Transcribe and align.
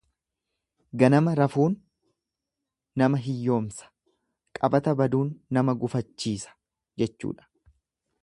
Ganama 1.01 1.33
rafuun 1.39 1.75
nama 3.01 3.19
hiyyoomsa 3.27 3.91
qabata 4.61 4.95
baduun 5.03 5.31
nama 5.59 5.77
gufachiisa 5.83 6.57
jechuudha. 7.03 7.49